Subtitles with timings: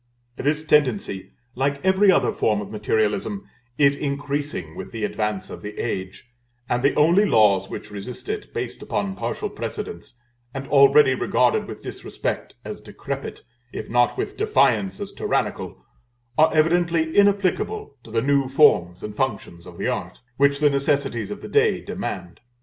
[0.35, 5.77] This tendency, like every other form of materialism, is increasing with the advance of the
[5.77, 6.23] age;
[6.67, 10.15] and the only laws which resist it, based upon partial precedents,
[10.55, 15.85] and already regarded with disrespect as decrepit, if not with defiance as tyrannical,
[16.35, 21.29] are evidently inapplicable to the new forms and functions of the art, which the necessities
[21.29, 22.39] of the day demand.